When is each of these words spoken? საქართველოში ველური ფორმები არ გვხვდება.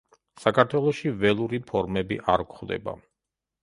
საქართველოში 0.45 1.13
ველური 1.21 1.61
ფორმები 1.71 2.21
არ 2.37 2.49
გვხვდება. 2.51 3.01